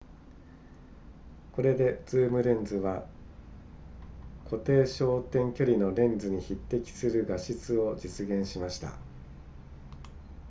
[1.51, 3.05] これでズームレンズは
[4.49, 8.93] 固定焦点距離のレンズに匹敵する画質を実現しました